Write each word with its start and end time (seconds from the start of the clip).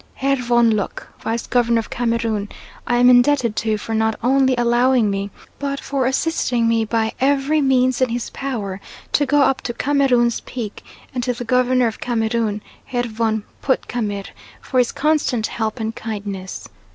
Herr 0.15 0.37
von 0.37 0.71
Lucke, 0.71 1.09
Vice 1.19 1.45
governor 1.45 1.77
of 1.77 1.91
Cameroon, 1.91 2.49
I 2.87 2.97
am 2.97 3.07
indebted 3.07 3.55
to 3.57 3.77
for 3.77 3.93
not 3.93 4.15
only 4.23 4.55
allowing 4.57 5.11
me, 5.11 5.29
but 5.59 5.79
for 5.79 6.07
assisting 6.07 6.67
me 6.67 6.85
by 6.85 7.13
every 7.21 7.61
means 7.61 8.01
in 8.01 8.09
his 8.09 8.31
power, 8.31 8.81
to 9.11 9.27
go 9.27 9.41
up 9.41 9.61
Cameroons 9.77 10.39
Peak, 10.39 10.83
and 11.13 11.23
to 11.23 11.33
the 11.35 11.45
Governor 11.45 11.85
of 11.85 11.99
Cameroon, 11.99 12.63
Herr 12.85 13.03
von 13.03 13.43
Puttkamer, 13.61 14.25
for 14.59 14.79
his 14.79 14.91
constant 14.91 15.45
help 15.45 15.79
and 15.79 15.95
kindness. 15.95 16.67